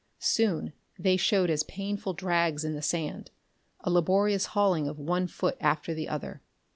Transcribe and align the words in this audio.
Soon 0.17 0.73
they 0.97 1.15
showed 1.15 1.51
as 1.51 1.61
painful 1.61 2.13
drags 2.13 2.65
in 2.65 2.73
the 2.73 2.81
sand, 2.81 3.29
a 3.81 3.91
laborious 3.91 4.47
hauling 4.57 4.87
of 4.87 4.97
one 4.97 5.27
foot 5.27 5.55
after 5.61 5.93
the 5.93 6.09
other.... 6.09 6.41